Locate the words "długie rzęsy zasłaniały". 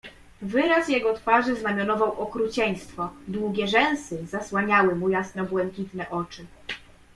3.27-4.95